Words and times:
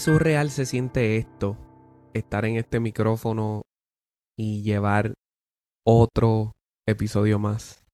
surreal 0.00 0.50
se 0.50 0.66
siente 0.66 1.16
esto, 1.16 1.56
estar 2.14 2.44
en 2.44 2.56
este 2.56 2.80
micrófono 2.80 3.62
y 4.36 4.62
llevar 4.62 5.14
otro 5.86 6.52
episodio 6.88 7.38
más. 7.38 7.84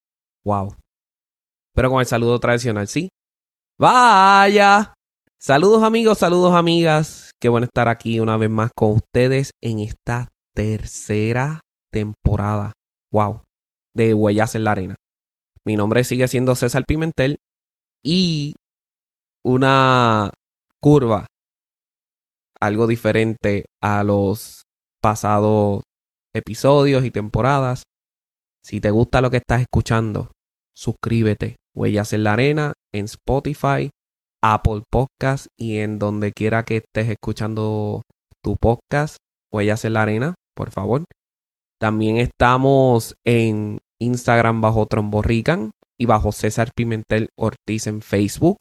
Wow. 0.45 0.77
Pero 1.75 1.91
con 1.91 2.01
el 2.01 2.07
saludo 2.07 2.39
tradicional, 2.39 2.87
¿sí? 2.87 3.09
Vaya. 3.79 4.95
Saludos 5.39 5.83
amigos, 5.83 6.19
saludos 6.19 6.55
amigas. 6.55 7.33
Qué 7.41 7.49
bueno 7.49 7.67
estar 7.67 7.89
aquí 7.89 8.21
una 8.21 8.37
vez 8.37 8.49
más 8.49 8.71
con 8.75 8.93
ustedes 8.93 9.51
en 9.63 9.81
esta 9.81 10.29
tercera 10.55 11.61
temporada. 11.93 12.73
Wow. 13.13 13.43
De 13.95 14.15
Huellas 14.15 14.55
en 14.55 14.65
la 14.65 14.73
Arena. 14.73 14.95
Mi 15.65 15.77
nombre 15.77 16.05
sigue 16.05 16.29
siendo 16.29 16.55
César 16.55 16.85
Pimentel 16.87 17.39
y 18.05 18.55
una 19.45 20.31
curva 20.81 21.27
algo 22.67 22.87
diferente 22.87 23.65
a 23.83 24.05
los 24.05 24.63
pasados 25.03 25.83
episodios 26.35 27.05
y 27.05 27.11
temporadas. 27.11 27.83
Si 28.65 28.81
te 28.81 28.91
gusta 28.91 29.21
lo 29.21 29.31
que 29.31 29.39
estás 29.39 29.61
escuchando, 29.61 30.31
suscríbete. 30.75 31.57
Huellas 31.75 32.13
en 32.13 32.25
la 32.25 32.33
Arena 32.33 32.73
en 32.93 33.05
Spotify, 33.05 33.91
Apple 34.43 34.83
Podcast 34.91 35.47
y 35.59 35.79
en 35.79 35.99
donde 35.99 36.33
quiera 36.33 36.65
que 36.65 36.79
estés 36.79 37.11
escuchando 37.11 38.03
tu 38.43 38.57
podcast. 38.57 39.17
Huellas 39.53 39.85
en 39.85 39.93
la 39.93 40.03
Arena, 40.03 40.35
por 40.57 40.71
favor. 40.71 41.05
También 41.79 42.17
estamos 42.17 43.15
en 43.25 43.79
Instagram 44.01 44.61
bajo 44.61 44.87
Tromborrican 44.87 45.71
y 45.99 46.07
bajo 46.07 46.33
César 46.33 46.71
Pimentel 46.75 47.29
Ortiz 47.39 47.87
en 47.87 48.01
Facebook 48.01 48.57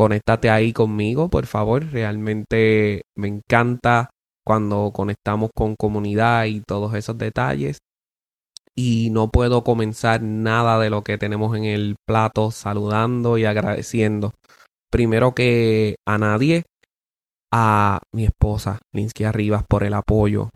conéctate 0.00 0.48
ahí 0.48 0.72
conmigo, 0.72 1.28
por 1.28 1.44
favor. 1.44 1.84
Realmente 1.92 3.02
me 3.14 3.28
encanta 3.28 4.08
cuando 4.46 4.92
conectamos 4.94 5.50
con 5.54 5.76
comunidad 5.76 6.46
y 6.46 6.62
todos 6.62 6.94
esos 6.94 7.18
detalles. 7.18 7.80
Y 8.74 9.10
no 9.10 9.30
puedo 9.30 9.62
comenzar 9.62 10.22
nada 10.22 10.78
de 10.78 10.88
lo 10.88 11.02
que 11.04 11.18
tenemos 11.18 11.54
en 11.54 11.64
el 11.64 11.96
plato 12.08 12.50
saludando 12.50 13.36
y 13.36 13.44
agradeciendo. 13.44 14.32
Primero 14.90 15.34
que 15.34 15.96
a 16.08 16.16
nadie, 16.16 16.62
a 17.52 18.00
mi 18.14 18.24
esposa, 18.24 18.78
Linsky 18.94 19.24
Arribas, 19.24 19.64
por 19.68 19.84
el 19.84 19.92
apoyo. 19.92 20.48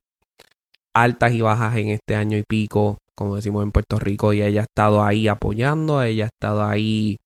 Altas 0.95 1.33
y 1.33 1.43
bajas 1.43 1.77
en 1.77 1.91
este 1.91 2.17
año 2.17 2.39
y 2.39 2.45
pico, 2.49 2.97
como 3.15 3.37
decimos 3.37 3.63
en 3.63 3.73
Puerto 3.73 3.99
Rico, 3.99 4.33
y 4.33 4.41
ella 4.41 4.63
ha 4.63 4.65
estado 4.65 5.05
ahí 5.05 5.29
apoyando, 5.29 6.03
ella 6.03 6.25
ha 6.25 6.29
estado 6.29 6.65
ahí 6.65 7.19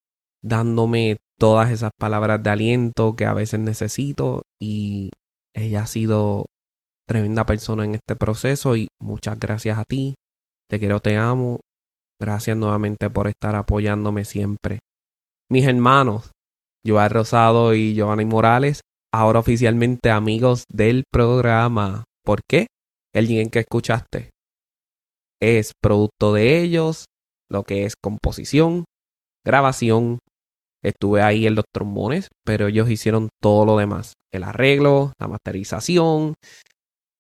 dándome 0.43 1.19
todas 1.39 1.71
esas 1.71 1.91
palabras 1.99 2.43
de 2.43 2.51
aliento 2.51 3.17
que 3.17 3.25
a 3.25 3.35
veces 3.35 3.61
necesito 3.61 4.43
y 4.61 5.11
ella 5.55 5.83
ha 5.83 5.87
sido 5.87 6.47
tremenda 7.07 7.47
persona 7.47 7.85
en 7.85 7.95
este 7.95 8.17
proceso 8.17 8.77
y 8.77 8.89
muchas 9.01 9.39
gracias 9.39 9.79
a 9.79 9.85
ti. 9.85 10.15
Te 10.69 10.79
quiero, 10.79 11.01
te 11.01 11.17
amo. 11.17 11.61
Gracias 12.21 12.57
nuevamente 12.57 13.09
por 13.11 13.29
estar 13.29 13.55
apoyándome 13.55 14.25
siempre. 14.25 14.81
Mis 15.51 15.67
hermanos, 15.67 16.33
Joan 16.87 17.11
Rosado 17.11 17.75
y 17.75 17.95
Giovanni 17.95 18.25
Morales, 18.25 18.81
ahora 19.13 19.39
oficialmente 19.39 20.11
amigos 20.11 20.65
del 20.69 21.05
programa. 21.11 22.05
¿Por 22.25 22.41
qué? 22.49 22.67
El 23.15 23.31
en 23.31 23.51
que 23.51 23.61
escuchaste 23.61 24.31
es 25.41 25.73
producto 25.81 26.33
de 26.35 26.61
ellos, 26.61 27.07
lo 27.51 27.63
que 27.63 27.85
es 27.85 27.95
composición, 27.97 28.85
grabación, 29.45 30.19
Estuve 30.83 31.23
ahí 31.23 31.47
en 31.47 31.55
los 31.55 31.65
trombones, 31.73 32.29
pero 32.45 32.69
ellos 32.69 32.91
hicieron 32.91 33.29
todo 33.43 33.65
lo 33.65 33.77
demás. 33.77 34.15
El 34.33 34.45
arreglo, 34.45 35.13
la 35.19 35.29
masterización, 35.29 36.35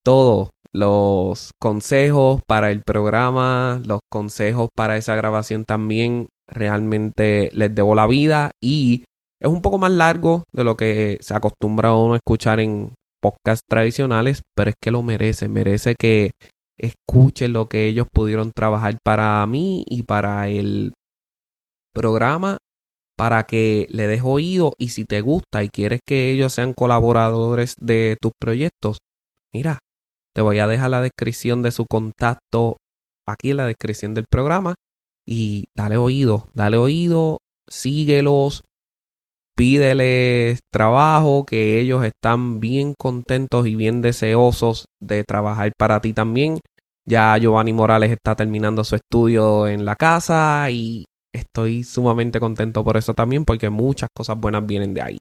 todo. 0.04 0.50
Los 0.72 1.52
consejos 1.60 2.42
para 2.46 2.70
el 2.70 2.82
programa, 2.82 3.80
los 3.86 4.00
consejos 4.10 4.68
para 4.76 4.96
esa 4.96 5.14
grabación 5.16 5.64
también. 5.64 6.28
Realmente 6.46 7.50
les 7.52 7.74
debo 7.74 7.94
la 7.94 8.06
vida 8.06 8.52
y 8.62 9.04
es 9.40 9.48
un 9.50 9.62
poco 9.62 9.78
más 9.78 9.90
largo 9.90 10.44
de 10.52 10.64
lo 10.64 10.76
que 10.76 11.18
se 11.20 11.34
acostumbra 11.34 11.94
uno 11.94 12.14
a 12.14 12.16
escuchar 12.16 12.60
en 12.60 12.94
podcasts 13.20 13.64
tradicionales, 13.68 14.42
pero 14.54 14.70
es 14.70 14.76
que 14.80 14.90
lo 14.90 15.02
merece. 15.02 15.48
Merece 15.48 15.94
que 15.98 16.30
escuchen 16.78 17.52
lo 17.52 17.68
que 17.68 17.86
ellos 17.86 18.06
pudieron 18.12 18.52
trabajar 18.52 18.98
para 19.04 19.44
mí 19.46 19.84
y 19.88 20.04
para 20.04 20.48
el 20.48 20.92
programa 21.92 22.58
para 23.18 23.46
que 23.46 23.88
le 23.90 24.06
des 24.06 24.22
oído 24.22 24.74
y 24.78 24.90
si 24.90 25.04
te 25.04 25.22
gusta 25.22 25.64
y 25.64 25.70
quieres 25.70 26.00
que 26.06 26.30
ellos 26.30 26.52
sean 26.52 26.72
colaboradores 26.72 27.74
de 27.80 28.16
tus 28.20 28.30
proyectos, 28.40 28.98
mira, 29.52 29.80
te 30.32 30.40
voy 30.40 30.60
a 30.60 30.68
dejar 30.68 30.90
la 30.90 31.02
descripción 31.02 31.60
de 31.62 31.72
su 31.72 31.86
contacto 31.86 32.76
aquí 33.26 33.50
en 33.50 33.56
la 33.56 33.66
descripción 33.66 34.14
del 34.14 34.26
programa 34.30 34.76
y 35.26 35.64
dale 35.76 35.96
oído, 35.96 36.48
dale 36.54 36.76
oído, 36.76 37.38
síguelos, 37.68 38.62
pídeles 39.56 40.60
trabajo, 40.72 41.44
que 41.44 41.80
ellos 41.80 42.04
están 42.04 42.60
bien 42.60 42.94
contentos 42.96 43.66
y 43.66 43.74
bien 43.74 44.00
deseosos 44.00 44.84
de 45.02 45.24
trabajar 45.24 45.72
para 45.76 46.00
ti 46.00 46.12
también. 46.12 46.60
Ya 47.04 47.36
Giovanni 47.36 47.72
Morales 47.72 48.12
está 48.12 48.36
terminando 48.36 48.84
su 48.84 48.94
estudio 48.94 49.66
en 49.66 49.84
la 49.84 49.96
casa 49.96 50.70
y 50.70 51.04
estoy 51.32 51.84
sumamente 51.84 52.40
contento 52.40 52.84
por 52.84 52.96
eso 52.96 53.14
también, 53.14 53.44
porque 53.44 53.70
muchas 53.70 54.08
cosas 54.14 54.38
buenas 54.38 54.66
vienen 54.66 54.94
de 54.94 55.02
ahí. 55.02 55.18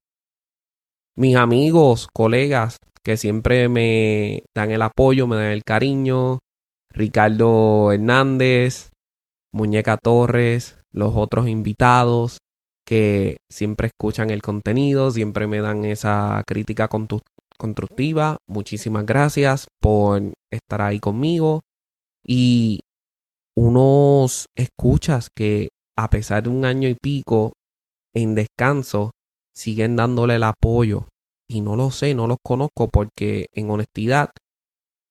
Mis 1.15 1.35
amigos, 1.35 2.07
colegas, 2.13 2.77
que 3.03 3.17
siempre 3.17 3.69
me 3.69 4.43
dan 4.55 4.71
el 4.71 4.81
apoyo, 4.81 5.27
me 5.27 5.35
dan 5.35 5.51
el 5.51 5.63
cariño, 5.63 6.39
Ricardo 6.91 7.91
Hernández, 7.91 8.91
Muñeca 9.53 9.97
Torres, 9.97 10.79
los 10.91 11.15
otros 11.15 11.47
invitados 11.47 12.37
que 12.85 13.37
siempre 13.51 13.87
escuchan 13.87 14.29
el 14.29 14.41
contenido, 14.41 15.11
siempre 15.11 15.47
me 15.47 15.59
dan 15.59 15.83
esa 15.85 16.41
crítica 16.47 16.87
constructiva. 17.57 18.37
Muchísimas 18.47 19.05
gracias 19.05 19.67
por 19.81 20.21
estar 20.51 20.81
ahí 20.81 20.99
conmigo. 20.99 21.61
Y 22.25 22.79
unos 23.55 24.45
escuchas 24.55 25.29
que 25.35 25.69
a 25.97 26.09
pesar 26.09 26.43
de 26.43 26.49
un 26.49 26.63
año 26.63 26.87
y 26.87 26.95
pico 26.95 27.53
en 28.13 28.35
descanso, 28.35 29.11
siguen 29.55 29.95
dándole 29.95 30.35
el 30.35 30.43
apoyo. 30.43 31.07
Y 31.49 31.61
no 31.61 31.75
lo 31.75 31.91
sé, 31.91 32.13
no 32.13 32.27
los 32.27 32.37
conozco 32.43 32.87
porque 32.87 33.47
en 33.53 33.69
honestidad, 33.69 34.29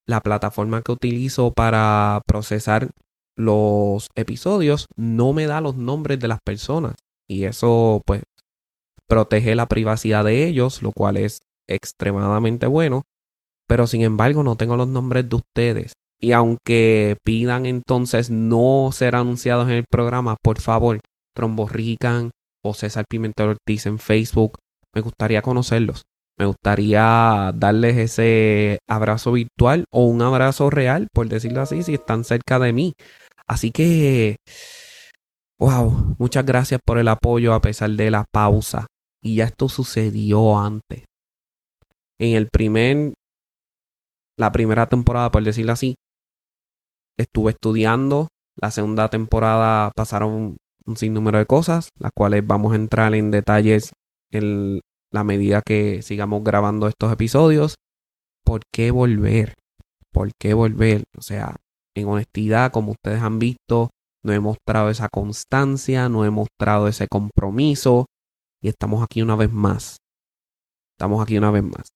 la 0.07 0.21
plataforma 0.21 0.83
que 0.83 0.93
utilizo 0.93 1.53
para 1.53 2.23
procesar 2.27 2.91
los 3.37 4.09
episodios 4.15 4.87
no 4.97 5.33
me 5.33 5.47
da 5.47 5.61
los 5.61 5.77
nombres 5.77 6.21
de 6.21 6.29
las 6.29 6.39
personas. 6.45 6.95
Y 7.29 7.45
eso 7.45 8.03
pues 8.07 8.23
protege 9.09 9.55
la 9.55 9.67
privacidad 9.67 10.25
de 10.25 10.47
ellos, 10.47 10.83
lo 10.83 10.93
cual 10.93 11.17
es 11.17 11.41
extremadamente 11.69 12.67
bueno. 12.67 13.03
Pero 13.67 13.87
sin 13.87 14.03
embargo 14.03 14.45
no 14.45 14.57
tengo 14.57 14.77
los 14.77 14.89
nombres 14.89 15.29
de 15.29 15.37
ustedes. 15.37 15.93
Y 16.21 16.33
aunque 16.33 17.17
pidan 17.25 17.67
entonces 17.67 18.31
no 18.31 18.91
ser 18.93 19.17
anunciados 19.17 19.69
en 19.69 19.75
el 19.75 19.85
programa, 19.91 20.37
por 20.43 20.61
favor, 20.61 21.01
Tromborrican 21.35 22.31
o 22.65 22.73
César 22.75 23.05
Pimentel 23.09 23.51
Ortiz 23.51 23.87
en 23.87 23.99
Facebook, 23.99 24.59
me 24.95 25.03
gustaría 25.03 25.43
conocerlos. 25.43 26.03
Me 26.39 26.47
gustaría 26.47 27.53
darles 27.55 27.97
ese 27.97 28.79
abrazo 28.89 29.33
virtual 29.33 29.85
o 29.91 30.05
un 30.05 30.21
abrazo 30.23 30.69
real, 30.69 31.09
por 31.13 31.29
decirlo 31.29 31.63
así, 31.63 31.83
si 31.83 31.95
están 31.95 32.25
cerca 32.25 32.59
de 32.59 32.73
mí. 32.73 32.93
Así 33.47 33.71
que, 33.71 34.37
wow, 35.59 36.17
muchas 36.19 36.45
gracias 36.45 36.81
por 36.85 36.99
el 36.99 37.09
apoyo 37.09 37.55
a 37.55 37.61
pesar 37.61 37.91
de 37.91 38.11
la 38.11 38.25
pausa. 38.31 38.87
Y 39.23 39.37
ya 39.37 39.45
esto 39.45 39.69
sucedió 39.69 40.59
antes. 40.59 41.05
En 42.19 42.37
el 42.37 42.49
primer, 42.49 43.15
la 44.39 44.53
primera 44.53 44.87
temporada, 44.89 45.31
por 45.31 45.43
decirlo 45.43 45.73
así, 45.73 45.95
estuve 47.19 47.53
estudiando. 47.53 48.29
La 48.57 48.71
segunda 48.71 49.09
temporada 49.09 49.93
pasaron 49.95 50.57
un 50.87 50.97
sinnúmero 50.97 51.39
de 51.39 51.47
cosas, 51.47 51.91
las 51.99 52.13
cuales 52.15 52.47
vamos 52.47 52.73
a 52.73 52.77
entrar 52.77 53.15
en 53.15 53.31
detalles 53.31 53.93
en 54.31 54.81
la 55.13 55.25
medida 55.25 55.63
que 55.65 56.03
sigamos 56.03 56.43
grabando 56.45 56.89
estos 56.89 57.13
episodios. 57.13 57.77
¿Por 58.45 58.63
qué 58.73 58.91
volver? 58.91 59.55
¿Por 60.13 60.31
qué 60.41 60.55
volver? 60.55 61.05
O 61.19 61.23
sea, 61.23 61.57
en 61.95 62.09
honestidad, 62.09 62.71
como 62.73 62.93
ustedes 62.93 63.23
han 63.23 63.39
visto, 63.39 63.91
no 64.23 64.33
he 64.33 64.41
mostrado 64.41 64.91
esa 64.91 65.09
constancia, 65.09 66.09
no 66.09 66.25
he 66.25 66.31
mostrado 66.31 66.89
ese 66.89 67.07
compromiso 67.09 68.07
y 68.63 68.69
estamos 68.69 69.03
aquí 69.03 69.23
una 69.23 69.37
vez 69.37 69.53
más. 69.53 69.99
Estamos 70.99 71.23
aquí 71.23 71.37
una 71.39 71.51
vez 71.51 71.63
más. 71.63 71.89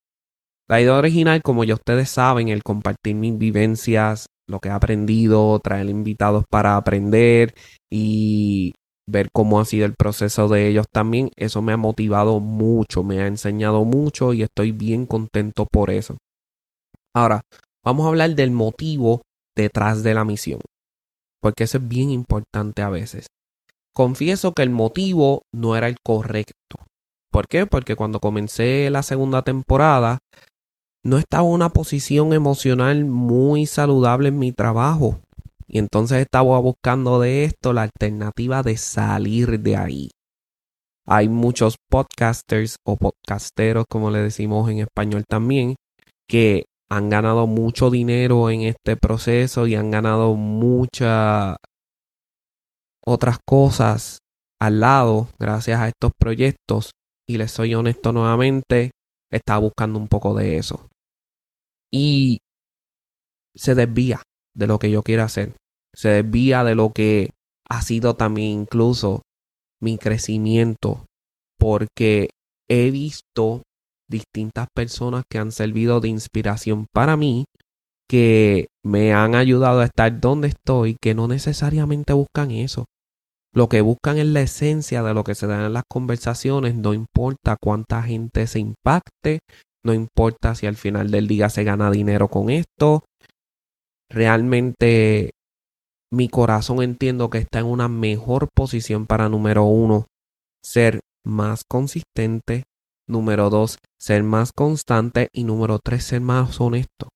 La 0.69 0.81
idea 0.81 0.95
original, 0.95 1.43
como 1.43 1.65
ya 1.65 1.75
ustedes 1.75 2.11
saben, 2.11 2.49
el 2.49 2.63
compartir 2.63 3.17
mis 3.17 3.37
vivencias 3.37 4.27
lo 4.51 4.61
que 4.61 4.69
he 4.69 4.73
aprendido, 4.73 5.59
traer 5.61 5.89
invitados 5.89 6.45
para 6.51 6.77
aprender 6.77 7.55
y 7.91 8.75
ver 9.07 9.31
cómo 9.33 9.61
ha 9.61 9.65
sido 9.65 9.87
el 9.87 9.95
proceso 9.95 10.49
de 10.49 10.69
ellos 10.69 10.87
también, 10.91 11.31
eso 11.37 11.63
me 11.63 11.73
ha 11.73 11.77
motivado 11.77 12.41
mucho, 12.41 13.03
me 13.03 13.21
ha 13.21 13.27
enseñado 13.27 13.85
mucho 13.85 14.33
y 14.33 14.43
estoy 14.43 14.73
bien 14.73 15.07
contento 15.07 15.67
por 15.67 15.91
eso. 15.91 16.17
Ahora, 17.15 17.43
vamos 17.85 18.07
a 18.07 18.09
hablar 18.11 18.35
del 18.35 18.51
motivo 18.51 19.23
detrás 19.57 20.03
de 20.03 20.15
la 20.15 20.25
misión, 20.25 20.61
porque 21.41 21.65
eso 21.65 21.79
es 21.79 21.89
bien 21.89 22.11
importante 22.11 22.83
a 22.83 22.89
veces. 22.89 23.27
Confieso 23.95 24.53
que 24.53 24.63
el 24.63 24.71
motivo 24.71 25.43
no 25.53 25.77
era 25.77 25.89
el 25.89 25.97
correcto. 26.05 26.77
¿Por 27.33 27.49
qué? 27.49 27.67
Porque 27.67 27.97
cuando 27.97 28.21
comencé 28.21 28.91
la 28.91 29.03
segunda 29.03 29.43
temporada, 29.43 30.19
no 31.05 31.19
estaba 31.19 31.45
en 31.45 31.53
una 31.55 31.71
posición 31.71 32.33
emocional 32.33 33.05
muy 33.05 33.67
saludable 33.67 34.29
en 34.29 34.39
mi 34.39 34.53
trabajo. 34.53 35.21
Y 35.67 35.79
entonces 35.79 36.19
estaba 36.19 36.59
buscando 36.59 37.21
de 37.21 37.45
esto 37.45 37.73
la 37.73 37.83
alternativa 37.83 38.63
de 38.63 38.77
salir 38.77 39.61
de 39.61 39.77
ahí. 39.77 40.11
Hay 41.07 41.29
muchos 41.29 41.77
podcasters 41.89 42.77
o 42.85 42.97
podcasteros, 42.97 43.85
como 43.89 44.11
le 44.11 44.19
decimos 44.19 44.69
en 44.71 44.81
español 44.81 45.25
también, 45.29 45.77
que 46.29 46.65
han 46.91 47.09
ganado 47.09 47.47
mucho 47.47 47.91
dinero 47.91 48.51
en 48.51 48.63
este 48.63 48.97
proceso 48.97 49.67
y 49.67 49.77
han 49.77 49.91
ganado 49.91 50.35
muchas 50.35 51.57
otras 53.07 53.39
cosas 53.47 54.19
al 54.61 54.81
lado 54.81 55.29
gracias 55.39 55.81
a 55.81 55.89
estos 55.89 56.11
proyectos. 56.19 56.91
Y 57.29 57.39
les 57.39 57.53
soy 57.53 57.75
honesto 57.75 58.13
nuevamente, 58.13 58.91
estaba 59.33 59.61
buscando 59.61 60.01
un 60.01 60.09
poco 60.09 60.35
de 60.35 60.59
eso. 60.59 60.90
Y 61.93 62.39
se 63.55 63.75
desvía 63.75 64.23
de 64.55 64.67
lo 64.67 64.79
que 64.79 64.91
yo 64.91 65.03
quiero 65.03 65.25
hacer. 65.25 65.55
Se 65.95 66.09
desvía 66.09 66.65
de 66.65 66.75
lo 66.75 66.93
que 66.93 67.31
ha 67.69 67.83
sido 67.83 68.15
también 68.15 68.61
incluso 68.61 69.23
mi 69.81 69.99
crecimiento. 69.99 71.07
Porque 71.59 72.31
he 72.69 72.91
visto 72.91 73.63
distintas 74.09 74.69
personas 74.75 75.25
que 75.31 75.39
han 75.39 75.53
servido 75.53 76.01
de 76.01 76.09
inspiración 76.09 76.87
para 76.93 77.17
mí, 77.17 77.45
que 78.09 78.67
me 78.85 79.13
han 79.13 79.35
ayudado 79.35 79.81
a 79.81 79.85
estar 79.85 80.21
donde 80.21 80.49
estoy, 80.49 80.97
que 81.01 81.15
no 81.15 81.29
necesariamente 81.29 82.13
buscan 82.13 82.51
eso. 82.51 82.87
Lo 83.53 83.69
que 83.69 83.81
buscan 83.81 84.19
es 84.19 84.27
la 84.27 84.43
esencia 84.43 85.03
de 85.03 85.15
lo 85.15 85.25
que 85.25 85.35
se 85.35 85.47
da 85.47 85.67
en 85.67 85.73
las 85.73 85.85
conversaciones, 85.89 86.75
no 86.75 86.95
importa 86.95 87.57
cuánta 87.61 88.03
gente 88.03 88.47
se 88.47 88.61
impacte, 88.61 89.41
no 89.85 89.95
importa 89.95 90.55
si 90.55 90.67
al 90.67 90.77
final 90.77 91.11
del 91.11 91.27
día 91.29 91.49
se 91.49 91.65
gana 91.65 91.91
dinero 91.91 92.29
con 92.29 92.51
esto. 92.51 93.05
Realmente 94.09 95.31
mi 96.13 96.29
corazón 96.29 96.83
entiendo 96.83 97.31
que 97.31 97.39
está 97.39 97.61
en 97.61 97.67
una 97.67 97.89
mejor 97.89 98.49
posición 98.55 99.07
para 99.07 99.29
número 99.29 99.65
uno, 99.65 100.07
ser 100.63 101.01
más 101.25 101.63
consistente, 101.69 102.65
número 103.09 103.51
dos, 103.51 103.79
ser 103.99 104.23
más 104.23 104.53
constante 104.53 105.29
y 105.33 105.45
número 105.45 105.79
tres, 105.79 106.05
ser 106.05 106.21
más 106.21 106.61
honesto. 106.61 107.09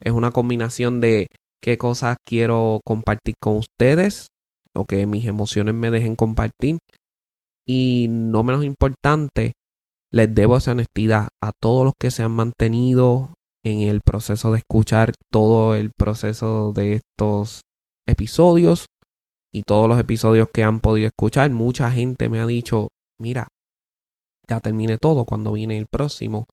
Es 0.00 0.12
una 0.12 0.32
combinación 0.32 1.00
de 1.00 1.28
qué 1.62 1.78
cosas 1.78 2.16
quiero 2.26 2.80
compartir 2.84 3.34
con 3.40 3.56
ustedes, 3.56 4.28
o 4.74 4.84
que 4.84 5.06
mis 5.06 5.26
emociones 5.26 5.74
me 5.74 5.90
dejen 5.90 6.16
compartir. 6.16 6.78
Y 7.66 8.08
no 8.10 8.42
menos 8.42 8.64
importante, 8.64 9.52
les 10.12 10.32
debo 10.34 10.58
esa 10.58 10.72
honestidad 10.72 11.28
a 11.42 11.52
todos 11.52 11.84
los 11.84 11.94
que 11.98 12.10
se 12.10 12.22
han 12.22 12.32
mantenido 12.32 13.34
en 13.64 13.80
el 13.80 14.00
proceso 14.02 14.52
de 14.52 14.58
escuchar 14.58 15.12
todo 15.30 15.74
el 15.74 15.90
proceso 15.96 16.72
de 16.72 16.94
estos 16.94 17.62
episodios 18.06 18.86
y 19.52 19.62
todos 19.62 19.88
los 19.88 19.98
episodios 19.98 20.48
que 20.52 20.64
han 20.64 20.80
podido 20.80 21.06
escuchar. 21.06 21.50
Mucha 21.50 21.90
gente 21.90 22.28
me 22.28 22.40
ha 22.40 22.46
dicho, 22.46 22.88
mira, 23.18 23.48
ya 24.48 24.60
terminé 24.60 24.98
todo 24.98 25.24
cuando 25.24 25.52
viene 25.52 25.78
el 25.78 25.86
próximo. 25.86 26.46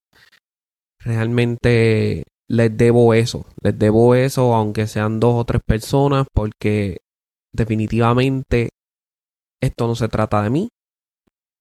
Realmente 0.99 2.23
les 2.47 2.75
debo 2.75 3.13
eso, 3.13 3.45
les 3.61 3.77
debo 3.77 4.15
eso 4.15 4.55
aunque 4.55 4.87
sean 4.87 5.19
dos 5.19 5.35
o 5.35 5.45
tres 5.45 5.61
personas 5.65 6.27
porque 6.33 6.97
definitivamente 7.53 8.69
esto 9.61 9.87
no 9.87 9.95
se 9.95 10.07
trata 10.07 10.41
de 10.43 10.49
mí, 10.49 10.69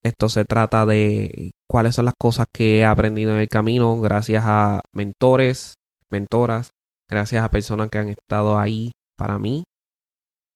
esto 0.03 0.29
se 0.29 0.45
trata 0.45 0.85
de 0.85 1.51
cuáles 1.69 1.95
son 1.95 2.05
las 2.05 2.15
cosas 2.19 2.47
que 2.51 2.79
he 2.79 2.85
aprendido 2.85 3.31
en 3.31 3.39
el 3.39 3.47
camino 3.47 3.99
gracias 4.01 4.43
a 4.45 4.81
mentores, 4.93 5.75
mentoras, 6.09 6.71
gracias 7.07 7.43
a 7.43 7.51
personas 7.51 7.89
que 7.89 7.99
han 7.99 8.09
estado 8.09 8.57
ahí 8.57 8.91
para 9.17 9.37
mí. 9.37 9.63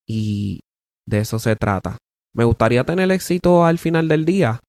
Y 0.07 0.61
de 1.05 1.19
eso 1.19 1.39
se 1.39 1.55
trata. 1.55 1.97
¿Me 2.33 2.45
gustaría 2.45 2.83
tener 2.83 3.11
éxito 3.11 3.63
al 3.63 3.77
final 3.77 4.07
del 4.07 4.25
día? 4.25 4.59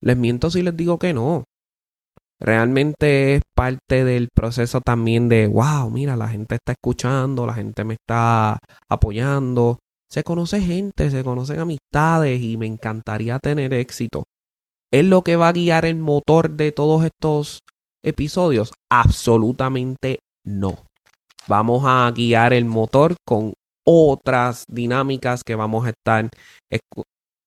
Les 0.00 0.16
miento 0.16 0.50
si 0.50 0.62
les 0.62 0.76
digo 0.76 0.98
que 0.98 1.12
no. 1.12 1.44
Realmente 2.38 3.36
es 3.36 3.42
parte 3.54 4.04
del 4.04 4.28
proceso 4.32 4.80
también 4.80 5.28
de, 5.28 5.48
wow, 5.48 5.90
mira, 5.90 6.16
la 6.16 6.28
gente 6.28 6.56
está 6.56 6.72
escuchando, 6.72 7.46
la 7.46 7.54
gente 7.54 7.82
me 7.82 7.94
está 7.94 8.58
apoyando, 8.88 9.78
se 10.08 10.22
conoce 10.22 10.60
gente, 10.60 11.10
se 11.10 11.24
conocen 11.24 11.60
amistades 11.60 12.40
y 12.40 12.56
me 12.58 12.66
encantaría 12.66 13.38
tener 13.38 13.72
éxito. 13.72 14.24
¿Es 14.92 15.04
lo 15.04 15.22
que 15.22 15.36
va 15.36 15.48
a 15.48 15.52
guiar 15.52 15.84
el 15.84 15.96
motor 15.96 16.50
de 16.50 16.72
todos 16.72 17.04
estos 17.04 17.60
episodios? 18.04 18.72
Absolutamente 18.90 20.20
no. 20.44 20.86
Vamos 21.48 21.82
a 21.84 22.10
guiar 22.12 22.52
el 22.52 22.64
motor 22.64 23.16
con 23.26 23.54
otras 23.84 24.64
dinámicas 24.68 25.42
que 25.44 25.54
vamos 25.54 25.86
a 25.86 25.90
estar 25.90 26.28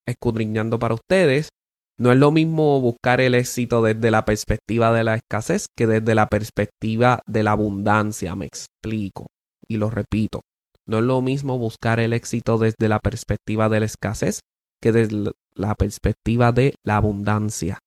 escudriñando 0.07 0.79
para 0.79 0.95
ustedes. 0.95 1.49
No 1.97 2.11
es 2.11 2.17
lo 2.17 2.31
mismo 2.31 2.79
buscar 2.79 3.19
el 3.19 3.35
éxito 3.35 3.81
desde 3.81 4.11
la 4.11 4.23
perspectiva 4.23 4.93
de 4.93 5.03
la 5.03 5.15
escasez 5.15 5.65
que 5.77 5.85
desde 5.85 6.15
la 6.15 6.27
perspectiva 6.27 7.21
de 7.27 7.43
la 7.43 7.51
abundancia. 7.51 8.35
Me 8.35 8.45
explico 8.45 9.27
y 9.67 9.77
lo 9.77 9.89
repito. 9.89 10.41
No 10.85 10.99
es 10.99 11.03
lo 11.03 11.21
mismo 11.21 11.57
buscar 11.57 11.99
el 11.99 12.13
éxito 12.13 12.57
desde 12.57 12.87
la 12.87 12.99
perspectiva 12.99 13.69
de 13.69 13.81
la 13.81 13.85
escasez 13.85 14.39
que 14.81 14.91
desde 14.91 15.31
la 15.59 15.75
perspectiva 15.75 16.51
de 16.51 16.75
la 16.83 16.97
abundancia. 16.97 17.79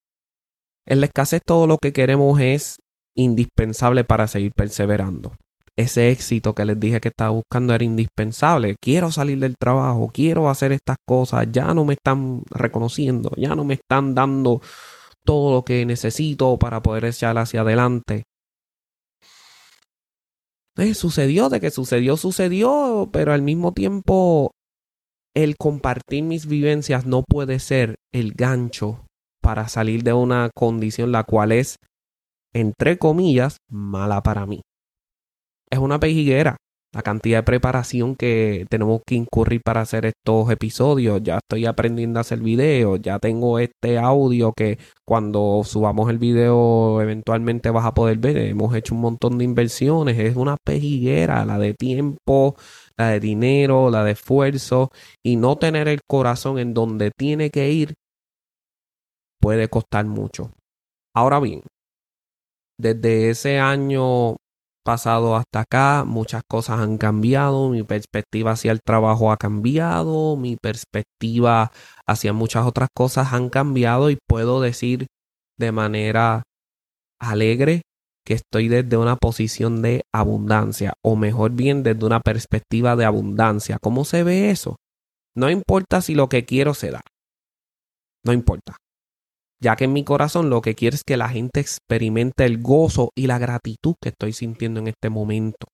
En 0.86 1.00
la 1.00 1.06
escasez 1.06 1.40
todo 1.44 1.66
lo 1.66 1.78
que 1.78 1.92
queremos 1.92 2.40
es 2.40 2.76
indispensable 3.16 4.04
para 4.04 4.26
seguir 4.26 4.52
perseverando. 4.52 5.32
Ese 5.76 6.10
éxito 6.10 6.54
que 6.54 6.66
les 6.66 6.78
dije 6.78 7.00
que 7.00 7.08
estaba 7.08 7.30
buscando 7.30 7.74
era 7.74 7.82
indispensable. 7.82 8.76
Quiero 8.80 9.10
salir 9.10 9.38
del 9.38 9.56
trabajo, 9.56 10.10
quiero 10.12 10.50
hacer 10.50 10.72
estas 10.72 10.96
cosas, 11.06 11.48
ya 11.50 11.72
no 11.72 11.84
me 11.84 11.94
están 11.94 12.42
reconociendo, 12.50 13.30
ya 13.36 13.54
no 13.54 13.64
me 13.64 13.74
están 13.74 14.14
dando 14.14 14.60
todo 15.24 15.54
lo 15.54 15.64
que 15.64 15.86
necesito 15.86 16.58
para 16.58 16.82
poder 16.82 17.06
echar 17.06 17.38
hacia 17.38 17.62
adelante. 17.62 18.24
Eh, 20.76 20.94
sucedió, 20.94 21.48
de 21.48 21.60
que 21.60 21.70
sucedió, 21.70 22.16
sucedió, 22.16 23.08
pero 23.12 23.32
al 23.32 23.42
mismo 23.42 23.72
tiempo 23.72 24.52
el 25.34 25.56
compartir 25.56 26.22
mis 26.22 26.46
vivencias 26.46 27.06
no 27.06 27.22
puede 27.22 27.58
ser 27.58 27.96
el 28.12 28.32
gancho 28.32 29.06
para 29.42 29.68
salir 29.68 30.02
de 30.02 30.12
una 30.12 30.50
condición 30.54 31.12
la 31.12 31.24
cual 31.24 31.52
es, 31.52 31.76
entre 32.52 32.98
comillas, 32.98 33.56
mala 33.68 34.22
para 34.22 34.46
mí. 34.46 34.62
Es 35.70 35.78
una 35.78 35.98
pejiguera 35.98 36.56
la 36.94 37.02
cantidad 37.02 37.38
de 37.38 37.42
preparación 37.44 38.16
que 38.16 38.66
tenemos 38.68 39.00
que 39.06 39.14
incurrir 39.14 39.62
para 39.62 39.80
hacer 39.80 40.04
estos 40.06 40.50
episodios. 40.50 41.22
Ya 41.22 41.38
estoy 41.38 41.64
aprendiendo 41.66 42.20
a 42.20 42.22
hacer 42.22 42.40
videos, 42.40 43.00
ya 43.00 43.18
tengo 43.18 43.58
este 43.58 43.98
audio 43.98 44.52
que 44.52 44.78
cuando 45.06 45.62
subamos 45.64 46.10
el 46.10 46.18
video 46.18 47.00
eventualmente 47.00 47.70
vas 47.70 47.86
a 47.86 47.94
poder 47.94 48.18
ver. 48.18 48.36
Hemos 48.36 48.74
hecho 48.74 48.94
un 48.94 49.00
montón 49.00 49.38
de 49.38 49.44
inversiones, 49.44 50.18
es 50.18 50.36
una 50.36 50.56
pejiguera, 50.62 51.44
la 51.46 51.58
de 51.58 51.74
tiempo, 51.74 52.56
la 52.98 53.08
de 53.10 53.20
dinero, 53.20 53.90
la 53.90 54.04
de 54.04 54.12
esfuerzo 54.12 54.90
y 55.24 55.36
no 55.36 55.56
tener 55.56 55.88
el 55.88 56.00
corazón 56.06 56.58
en 56.58 56.74
donde 56.74 57.10
tiene 57.10 57.50
que 57.50 57.70
ir 57.70 57.94
puede 59.40 59.68
costar 59.68 60.06
mucho. 60.06 60.52
Ahora 61.14 61.40
bien, 61.40 61.62
desde 62.78 63.30
ese 63.30 63.58
año 63.58 64.36
pasado 64.84 65.36
hasta 65.36 65.60
acá, 65.60 66.04
muchas 66.04 66.42
cosas 66.48 66.80
han 66.80 66.98
cambiado, 66.98 67.68
mi 67.70 67.82
perspectiva 67.82 68.52
hacia 68.52 68.72
el 68.72 68.80
trabajo 68.84 69.32
ha 69.32 69.36
cambiado, 69.36 70.36
mi 70.36 70.56
perspectiva 70.56 71.72
hacia 72.06 72.32
muchas 72.32 72.66
otras 72.66 72.88
cosas 72.94 73.32
han 73.32 73.48
cambiado 73.48 74.10
y 74.10 74.18
puedo 74.28 74.60
decir 74.60 75.06
de 75.58 75.72
manera 75.72 76.42
alegre 77.20 77.82
que 78.24 78.34
estoy 78.34 78.68
desde 78.68 78.96
una 78.96 79.16
posición 79.16 79.82
de 79.82 80.02
abundancia 80.14 80.94
o 81.04 81.16
mejor 81.16 81.52
bien 81.52 81.82
desde 81.82 82.04
una 82.04 82.20
perspectiva 82.20 82.96
de 82.96 83.04
abundancia. 83.04 83.78
¿Cómo 83.80 84.04
se 84.04 84.22
ve 84.22 84.50
eso? 84.50 84.76
No 85.34 85.50
importa 85.50 86.02
si 86.02 86.14
lo 86.14 86.28
que 86.28 86.44
quiero 86.44 86.74
se 86.74 86.90
da. 86.90 87.00
No 88.24 88.32
importa 88.32 88.76
ya 89.62 89.76
que 89.76 89.84
en 89.84 89.92
mi 89.92 90.02
corazón 90.02 90.50
lo 90.50 90.60
que 90.60 90.74
quiero 90.74 90.96
es 90.96 91.04
que 91.04 91.16
la 91.16 91.28
gente 91.28 91.60
experimente 91.60 92.44
el 92.44 92.60
gozo 92.60 93.10
y 93.16 93.28
la 93.28 93.38
gratitud 93.38 93.94
que 94.02 94.08
estoy 94.08 94.32
sintiendo 94.32 94.80
en 94.80 94.88
este 94.88 95.08
momento. 95.08 95.68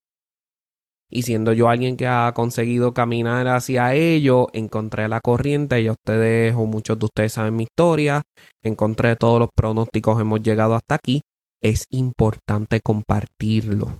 Y 1.11 1.23
siendo 1.23 1.53
yo 1.53 1.69
alguien 1.69 1.97
que 1.97 2.05
ha 2.05 2.31
conseguido 2.35 2.93
caminar 2.93 3.47
hacia 3.47 3.95
ello, 3.95 4.47
encontré 4.53 5.07
la 5.07 5.21
corriente, 5.21 5.81
y 5.81 5.89
ustedes 5.89 6.53
o 6.53 6.67
muchos 6.67 6.99
de 6.99 7.05
ustedes 7.05 7.33
saben 7.33 7.55
mi 7.55 7.63
historia, 7.63 8.21
encontré 8.63 9.15
todos 9.15 9.39
los 9.39 9.49
pronósticos, 9.55 10.21
hemos 10.21 10.43
llegado 10.43 10.75
hasta 10.75 10.93
aquí. 10.93 11.21
Es 11.63 11.85
importante 11.89 12.81
compartirlo. 12.81 13.97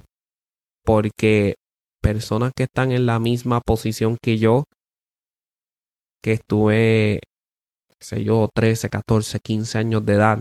Porque 0.86 1.55
personas 2.00 2.51
que 2.55 2.63
están 2.63 2.91
en 2.91 3.08
la 3.08 3.17
misma 3.17 3.60
posición 3.62 4.17
que 4.22 4.38
yo, 4.38 4.65
que 6.22 6.34
estuve, 6.34 7.22
sé 8.01 8.24
yo, 8.24 8.50
13, 8.53 8.89
14, 8.89 9.39
15 9.39 9.77
años 9.77 10.06
de 10.06 10.13
edad, 10.13 10.39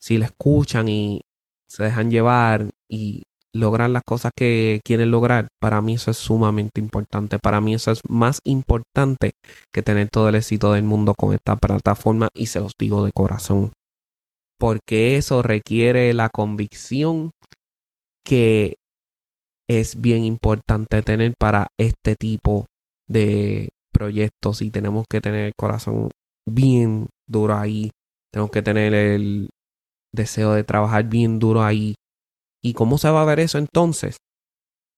si 0.00 0.18
le 0.18 0.26
escuchan 0.26 0.88
y 0.88 1.22
se 1.68 1.84
dejan 1.84 2.10
llevar 2.10 2.70
y 2.88 3.22
logran 3.54 3.92
las 3.92 4.02
cosas 4.02 4.32
que 4.36 4.80
quieren 4.84 5.10
lograr, 5.10 5.48
para 5.60 5.80
mí 5.80 5.94
eso 5.94 6.10
es 6.10 6.16
sumamente 6.16 6.80
importante. 6.80 7.38
Para 7.38 7.60
mí 7.60 7.74
eso 7.74 7.90
es 7.92 8.00
más 8.08 8.40
importante 8.44 9.32
que 9.72 9.82
tener 9.82 10.08
todo 10.10 10.28
el 10.28 10.34
éxito 10.34 10.72
del 10.72 10.82
mundo 10.82 11.14
con 11.14 11.32
esta 11.32 11.56
plataforma 11.56 12.28
y 12.34 12.46
se 12.46 12.60
los 12.60 12.72
digo 12.78 13.04
de 13.04 13.12
corazón. 13.12 13.72
Porque 14.58 15.16
eso 15.16 15.42
requiere 15.42 16.12
la 16.14 16.28
convicción 16.28 17.30
que 18.24 18.76
es 19.68 20.00
bien 20.00 20.24
importante 20.24 21.02
tener 21.02 21.34
para 21.38 21.68
este 21.78 22.16
tipo 22.16 22.66
de 23.08 23.70
proyectos 23.92 24.62
y 24.62 24.70
tenemos 24.70 25.06
que 25.08 25.20
tener 25.20 25.46
el 25.46 25.52
corazón 25.56 26.10
bien 26.46 27.08
duro 27.28 27.56
ahí. 27.56 27.90
Tenemos 28.32 28.50
que 28.50 28.62
tener 28.62 28.94
el 28.94 29.50
deseo 30.12 30.52
de 30.52 30.64
trabajar 30.64 31.04
bien 31.04 31.38
duro 31.38 31.62
ahí 31.62 31.94
¿Y 32.64 32.72
cómo 32.72 32.96
se 32.96 33.10
va 33.10 33.20
a 33.20 33.26
ver 33.26 33.40
eso 33.40 33.58
entonces? 33.58 34.16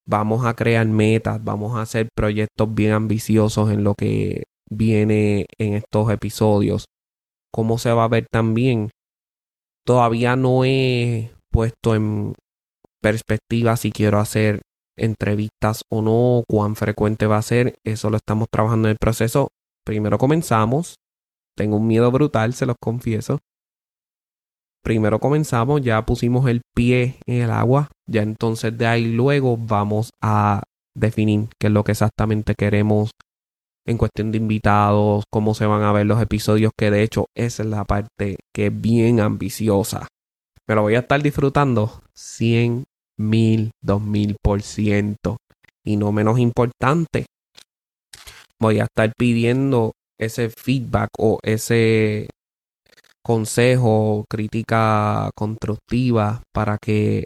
Vamos 0.09 0.47
a 0.47 0.55
crear 0.55 0.87
metas, 0.87 1.43
vamos 1.43 1.76
a 1.76 1.83
hacer 1.83 2.09
proyectos 2.15 2.73
bien 2.73 2.93
ambiciosos 2.93 3.73
en 3.73 3.83
lo 3.83 3.95
que 3.95 4.45
viene 4.71 5.47
en 5.59 5.75
estos 5.75 6.09
episodios. 6.12 6.85
¿Cómo 7.53 7.79
se 7.79 7.91
va 7.91 8.05
a 8.05 8.09
ver 8.09 8.26
también? 8.31 8.91
Todavía 9.85 10.37
no 10.37 10.65
he 10.65 11.33
puesto 11.50 11.97
en 11.97 12.35
perspectiva 13.03 13.76
si 13.76 13.91
quiero 13.91 14.21
hacer 14.21 14.61
entrevistas 14.97 15.83
o 15.91 16.03
no, 16.03 16.45
cuán 16.49 16.76
frecuente 16.76 17.26
va 17.26 17.38
a 17.38 17.43
ser. 17.43 17.75
Eso 17.85 18.11
lo 18.11 18.19
estamos 18.19 18.47
trabajando 18.53 18.87
en 18.87 18.93
el 18.93 18.99
proceso. 18.99 19.49
Primero 19.85 20.19
comenzamos. 20.19 20.95
Tengo 21.57 21.77
un 21.77 21.87
miedo 21.87 22.11
brutal, 22.11 22.55
se 22.55 22.67
los 22.67 22.77
confieso 22.81 23.39
primero 24.87 25.19
comenzamos, 25.19 25.83
ya 25.83 26.07
pusimos 26.07 26.49
el 26.49 26.61
pie 26.73 27.17
en 27.27 27.43
el 27.43 27.51
agua, 27.51 27.91
ya 28.09 28.23
entonces 28.23 28.79
de 28.79 28.87
ahí 28.87 29.11
luego 29.11 29.57
vamos 29.57 30.11
a 30.23 30.63
definir 30.95 31.49
qué 31.61 31.67
es 31.67 31.73
lo 31.73 31.83
que 31.83 31.91
exactamente 31.91 32.55
queremos 32.57 33.11
en 33.85 33.99
cuestión 33.99 34.31
de 34.31 34.39
invitados, 34.39 35.25
cómo 35.29 35.55
se 35.55 35.67
van 35.67 35.83
a 35.83 35.91
ver 35.91 36.07
los 36.07 36.23
episodios, 36.23 36.71
que 36.79 36.93
de 36.93 37.03
hecho 37.03 37.27
esa 37.37 37.65
es 37.65 37.69
la 37.69 37.85
parte 37.85 38.37
que 38.55 38.67
es 38.67 38.81
bien 38.81 39.19
ambiciosa. 39.19 40.07
Me 40.69 40.77
lo 40.77 40.83
voy 40.83 40.95
a 40.95 41.01
estar 41.01 41.21
disfrutando 41.21 42.05
100 42.15 42.85
mil, 43.19 43.73
2000 43.83 44.37
por 44.41 44.63
ciento. 44.63 45.39
Y 45.85 45.97
no 45.97 46.13
menos 46.13 46.39
importante, 46.39 47.27
voy 48.61 48.79
a 48.79 48.85
estar 48.85 49.13
pidiendo 49.19 49.95
ese 50.19 50.51
feedback 50.51 51.11
o 51.19 51.39
ese 51.43 52.29
consejo, 53.25 54.25
crítica 54.31 55.31
constructiva 55.37 56.43
para 56.55 56.79
que 56.79 57.25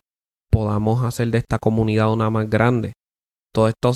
podamos 0.50 1.04
hacer 1.04 1.30
de 1.30 1.38
esta 1.38 1.58
comunidad 1.58 2.12
una 2.12 2.30
más 2.30 2.48
grande. 2.48 2.94
Todo 3.52 3.68
esto, 3.68 3.92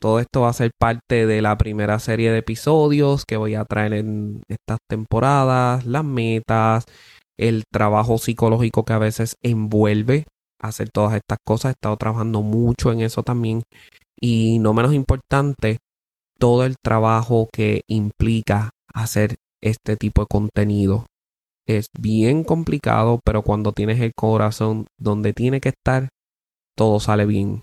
todo 0.00 0.20
esto 0.20 0.42
va 0.42 0.50
a 0.50 0.54
ser 0.54 0.70
parte 0.80 1.26
de 1.26 1.42
la 1.42 1.58
primera 1.58 1.98
serie 1.98 2.32
de 2.32 2.38
episodios 2.38 3.24
que 3.26 3.36
voy 3.36 3.54
a 3.54 3.64
traer 3.64 3.94
en 3.94 4.42
estas 4.48 4.78
temporadas, 4.88 5.84
las 5.86 6.04
metas, 6.04 6.84
el 7.38 7.64
trabajo 7.72 8.18
psicológico 8.18 8.84
que 8.84 8.92
a 8.92 8.98
veces 8.98 9.36
envuelve 9.42 10.24
hacer 10.62 10.88
todas 10.90 11.14
estas 11.14 11.38
cosas. 11.46 11.70
He 11.70 11.72
estado 11.72 11.96
trabajando 11.96 12.42
mucho 12.42 12.92
en 12.92 13.00
eso 13.00 13.22
también. 13.22 13.62
Y 14.20 14.58
no 14.60 14.72
menos 14.72 14.94
importante, 14.94 15.78
todo 16.38 16.64
el 16.64 16.76
trabajo 16.82 17.48
que 17.52 17.82
implica 17.88 18.70
hacer 18.92 19.36
este 19.62 19.96
tipo 19.96 20.22
de 20.22 20.26
contenido 20.28 21.06
es 21.66 21.86
bien 21.98 22.44
complicado, 22.44 23.20
pero 23.24 23.42
cuando 23.42 23.72
tienes 23.72 24.00
el 24.00 24.12
corazón 24.14 24.86
donde 24.98 25.32
tiene 25.32 25.60
que 25.60 25.70
estar, 25.70 26.08
todo 26.76 27.00
sale 27.00 27.24
bien. 27.24 27.62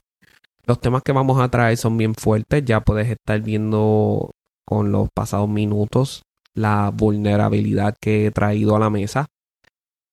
Los 0.65 0.79
temas 0.79 1.03
que 1.03 1.11
vamos 1.11 1.39
a 1.39 1.49
traer 1.49 1.77
son 1.77 1.97
bien 1.97 2.15
fuertes, 2.15 2.63
ya 2.65 2.81
puedes 2.81 3.09
estar 3.09 3.39
viendo 3.41 4.31
con 4.65 4.91
los 4.91 5.09
pasados 5.13 5.49
minutos 5.49 6.23
la 6.55 6.91
vulnerabilidad 6.91 7.95
que 8.01 8.25
he 8.25 8.31
traído 8.31 8.75
a 8.75 8.79
la 8.79 8.89
mesa. 8.89 9.27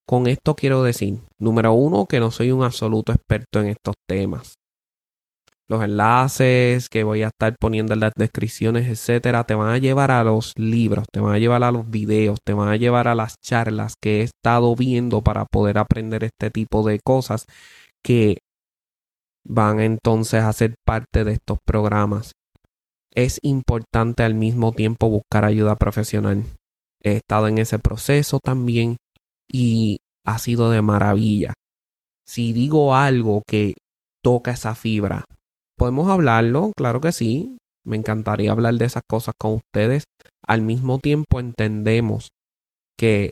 Con 0.07 0.27
esto 0.27 0.55
quiero 0.55 0.83
decir, 0.83 1.21
número 1.39 1.73
uno, 1.73 2.07
que 2.07 2.21
no 2.21 2.31
soy 2.31 2.51
un 2.51 2.65
absoluto 2.65 3.13
experto 3.13 3.61
en 3.61 3.69
estos 3.69 3.95
temas 4.09 4.58
los 5.69 5.85
enlaces 5.85 6.89
que 6.89 7.05
voy 7.05 7.23
a 7.23 7.29
estar 7.29 7.55
poniendo 7.59 7.93
en 7.93 8.01
las 8.01 8.13
descripciones, 8.17 8.89
etcétera, 8.89 9.45
te 9.45 9.55
van 9.55 9.69
a 9.69 9.79
llevar 9.79 10.11
a 10.11 10.25
los 10.25 10.55
libros, 10.57 11.05
te 11.13 11.21
van 11.21 11.35
a 11.35 11.39
llevar 11.39 11.63
a 11.63 11.71
los 11.71 11.89
videos, 11.91 12.39
te 12.45 12.55
van 12.55 12.69
a 12.69 12.77
llevar 12.77 13.07
a 13.07 13.15
las 13.15 13.35
charlas 13.45 13.95
que 14.01 14.21
he 14.21 14.23
estado 14.23 14.75
viendo 14.75 15.23
para 15.23 15.45
poder 15.45 15.79
aprender 15.79 16.25
este 16.25 16.51
tipo 16.51 16.83
de 16.87 17.01
cosas 17.01 17.45
que 18.03 18.39
van 19.45 19.81
entonces 19.81 20.43
a 20.43 20.53
ser 20.53 20.75
parte 20.87 21.25
de 21.25 21.33
estos 21.33 21.59
programas. 21.67 22.33
Es 23.15 23.39
importante 23.43 24.23
al 24.23 24.35
mismo 24.35 24.73
tiempo 24.73 25.11
buscar 25.11 25.45
ayuda 25.45 25.77
profesional. 25.77 26.45
He 27.03 27.17
estado 27.17 27.49
en 27.49 27.59
ese 27.59 27.79
proceso 27.79 28.39
también 28.43 28.97
y 29.51 29.99
ha 30.25 30.39
sido 30.39 30.71
de 30.71 30.83
maravilla. 30.83 31.53
Si 32.27 32.53
digo 32.53 32.95
algo 32.95 33.43
que 33.47 33.75
toca 34.23 34.51
esa 34.53 34.75
fibra, 34.75 35.25
Podemos 35.79 36.11
hablarlo, 36.11 36.73
claro 36.77 37.01
que 37.01 37.13
sí. 37.13 37.57
Me 37.87 37.97
encantaría 37.97 38.51
hablar 38.51 38.75
de 38.75 38.85
esas 38.85 39.05
cosas 39.09 39.35
con 39.39 39.55
ustedes. 39.55 40.05
Al 40.45 40.61
mismo 40.61 40.99
tiempo 40.99 41.39
entendemos 41.39 42.31
que 42.99 43.31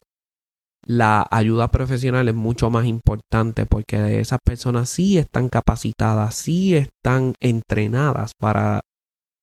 la 0.87 1.27
ayuda 1.33 1.69
profesional 1.69 2.29
es 2.29 2.37
mucho 2.37 2.71
más 2.71 2.87
importante 2.87 3.67
porque 3.67 4.21
esas 4.21 4.39
personas 4.45 4.89
sí 4.89 5.19
están 5.19 5.49
capacitadas, 5.49 6.37
sí 6.37 6.77
están 6.77 7.35
entrenadas 7.41 8.31
para 8.39 8.83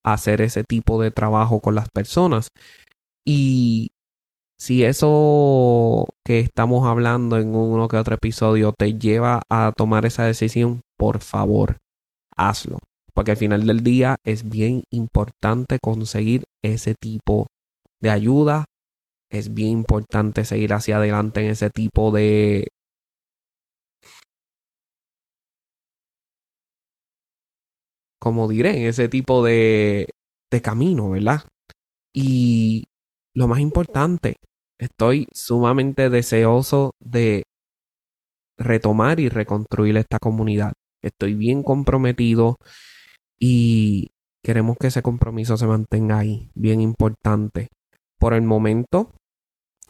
hacer 0.06 0.42
ese 0.42 0.64
tipo 0.64 1.02
de 1.02 1.12
trabajo 1.12 1.60
con 1.60 1.76
las 1.76 1.90
personas. 1.90 2.48
Y 3.26 3.90
si 4.58 4.86
eso 4.86 6.08
que 6.26 6.40
estamos 6.40 6.88
hablando 6.88 7.38
en 7.38 7.54
uno 7.54 7.90
que 7.90 7.98
otro 7.98 8.16
episodio 8.16 8.74
te 8.78 8.98
lleva 8.98 9.42
a 9.50 9.74
tomar 9.76 10.06
esa 10.06 10.24
decisión, 10.24 10.82
por 10.98 11.20
favor, 11.20 11.76
hazlo. 12.38 12.80
Porque 13.16 13.32
al 13.32 13.38
final 13.38 13.66
del 13.68 13.84
día 13.84 14.16
es 14.26 14.50
bien 14.50 14.84
importante 14.92 15.78
conseguir 15.82 16.44
ese 16.64 16.96
tipo 17.00 17.48
de 18.02 18.10
ayuda. 18.10 18.66
Es 19.32 19.54
bien 19.54 19.70
importante 19.70 20.46
seguir 20.46 20.74
hacia 20.74 20.98
adelante 20.98 21.42
en 21.42 21.52
ese 21.52 21.70
tipo 21.70 22.12
de... 22.12 22.68
Como 28.20 28.48
diré, 28.48 28.78
en 28.78 28.88
ese 28.88 29.10
tipo 29.10 29.44
de, 29.44 30.10
de 30.50 30.62
camino, 30.62 31.10
¿verdad? 31.10 31.42
Y 32.16 32.86
lo 33.36 33.48
más 33.48 33.60
importante, 33.60 34.38
estoy 34.80 35.28
sumamente 35.34 36.10
deseoso 36.10 36.92
de 37.02 37.44
retomar 38.58 39.20
y 39.20 39.30
reconstruir 39.30 39.98
esta 39.98 40.20
comunidad. 40.20 40.74
Estoy 41.02 41.34
bien 41.34 41.64
comprometido 41.64 42.58
y 43.46 44.12
queremos 44.42 44.78
que 44.80 44.88
ese 44.88 45.02
compromiso 45.02 45.58
se 45.58 45.68
mantenga 45.68 46.18
ahí, 46.18 46.50
bien 46.56 46.80
importante. 46.80 47.68
Por 48.18 48.34
el 48.34 48.44
momento, 48.44 49.12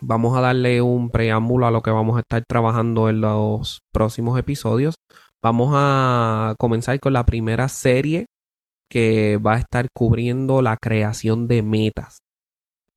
vamos 0.02 0.36
a 0.36 0.42
darle 0.42 0.82
un 0.82 1.12
preámbulo 1.12 1.68
a 1.68 1.72
lo 1.72 1.84
que 1.84 1.92
vamos 1.92 2.18
a 2.18 2.22
estar 2.22 2.44
trabajando 2.50 3.10
en 3.10 3.22
los 3.22 3.82
próximos 3.94 4.40
episodios. 4.40 4.96
Vamos 5.40 5.70
a 5.76 6.56
comenzar 6.58 7.00
con 7.00 7.14
la 7.14 7.28
primera 7.28 7.68
serie 7.68 8.26
que 8.90 9.38
va 9.38 9.54
a 9.54 9.60
estar 9.60 9.86
cubriendo 9.96 10.64
la 10.64 10.76
creación 10.78 11.48
de 11.48 11.62
metas. 11.62 12.24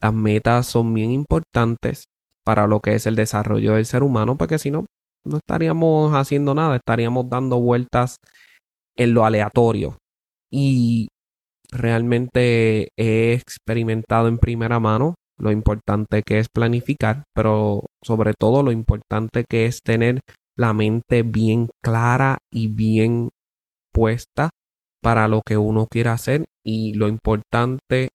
Las 0.00 0.14
metas 0.14 0.64
son 0.64 0.94
bien 0.94 1.10
importantes 1.10 2.04
para 2.46 2.66
lo 2.66 2.80
que 2.80 2.94
es 2.94 3.04
el 3.04 3.14
desarrollo 3.14 3.74
del 3.74 3.84
ser 3.84 4.02
humano, 4.02 4.38
porque 4.38 4.58
si 4.58 4.70
no, 4.70 4.86
no 5.22 5.36
estaríamos 5.36 6.14
haciendo 6.14 6.54
nada, 6.54 6.76
estaríamos 6.76 7.28
dando 7.28 7.60
vueltas 7.60 8.16
en 8.96 9.12
lo 9.12 9.26
aleatorio 9.26 9.98
y 10.50 11.08
realmente 11.70 12.88
he 12.96 13.32
experimentado 13.32 14.28
en 14.28 14.38
primera 14.38 14.80
mano 14.80 15.14
lo 15.38 15.50
importante 15.50 16.22
que 16.22 16.38
es 16.38 16.48
planificar, 16.48 17.24
pero 17.34 17.84
sobre 18.02 18.32
todo 18.38 18.62
lo 18.62 18.72
importante 18.72 19.44
que 19.48 19.66
es 19.66 19.80
tener 19.82 20.20
la 20.56 20.72
mente 20.72 21.22
bien 21.22 21.68
clara 21.84 22.38
y 22.50 22.68
bien 22.68 23.28
puesta 23.92 24.50
para 25.02 25.28
lo 25.28 25.42
que 25.46 25.56
uno 25.56 25.86
quiera 25.86 26.12
hacer 26.12 26.46
y 26.64 26.94
lo 26.94 27.08
importante, 27.08 28.08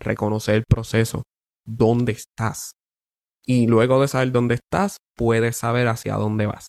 reconocer 0.00 0.56
el 0.56 0.64
proceso, 0.68 1.22
dónde 1.64 2.12
estás. 2.12 2.72
Y 3.46 3.66
luego 3.66 4.00
de 4.00 4.08
saber 4.08 4.32
dónde 4.32 4.56
estás, 4.56 4.98
puedes 5.16 5.56
saber 5.56 5.88
hacia 5.88 6.14
dónde 6.14 6.46
vas. 6.46 6.66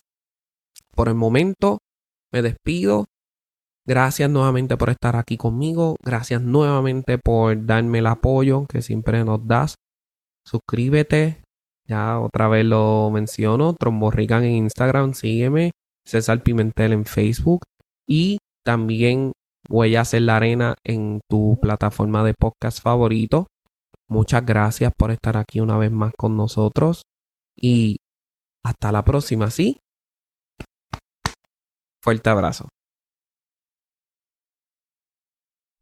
Por 0.94 1.08
el 1.08 1.14
momento, 1.14 1.78
me 2.32 2.42
despido. 2.42 3.06
Gracias 3.86 4.28
nuevamente 4.28 4.76
por 4.76 4.90
estar 4.90 5.14
aquí 5.14 5.36
conmigo. 5.36 5.96
Gracias 6.02 6.42
nuevamente 6.42 7.18
por 7.18 7.64
darme 7.64 8.00
el 8.00 8.08
apoyo 8.08 8.66
que 8.66 8.82
siempre 8.82 9.24
nos 9.24 9.46
das. 9.46 9.76
Suscríbete. 10.44 11.42
Ya 11.86 12.18
otra 12.18 12.48
vez 12.48 12.64
lo 12.64 13.10
menciono. 13.12 13.74
Tromborrican 13.74 14.42
en 14.42 14.56
Instagram. 14.56 15.14
Sígueme. 15.14 15.70
César 16.04 16.42
Pimentel 16.42 16.92
en 16.92 17.04
Facebook. 17.04 17.62
Y 18.08 18.38
también 18.64 19.32
a 19.70 20.00
hacer 20.00 20.22
la 20.22 20.36
arena 20.36 20.74
en 20.84 21.20
tu 21.28 21.58
plataforma 21.60 22.24
de 22.24 22.34
podcast 22.34 22.82
favorito. 22.82 23.46
Muchas 24.08 24.44
gracias 24.44 24.92
por 24.96 25.10
estar 25.10 25.36
aquí 25.36 25.60
una 25.60 25.78
vez 25.78 25.92
más 25.92 26.12
con 26.16 26.36
nosotros. 26.36 27.02
Y 27.56 27.98
hasta 28.64 28.90
la 28.90 29.04
próxima, 29.04 29.50
¿sí? 29.50 29.78
Fuerte 32.02 32.30
abrazo. 32.30 32.68